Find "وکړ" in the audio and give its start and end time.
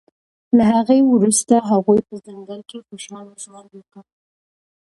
3.73-4.03